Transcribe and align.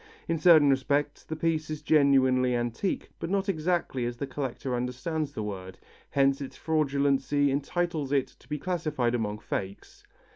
In 0.27 0.39
certain 0.39 0.71
respects 0.71 1.23
the 1.23 1.35
piece 1.35 1.69
is 1.69 1.83
genuinely 1.83 2.55
antique, 2.55 3.11
but 3.19 3.29
not 3.29 3.47
exactly 3.47 4.03
as 4.07 4.17
the 4.17 4.25
collector 4.25 4.73
understands 4.75 5.31
the 5.33 5.43
word, 5.43 5.77
hence 6.09 6.41
its 6.41 6.57
fraudulency 6.57 7.51
entitles 7.51 8.11
it 8.11 8.25
to 8.39 8.49
be 8.49 8.57
classified 8.57 9.13
among 9.13 9.37
fakes. 9.37 10.03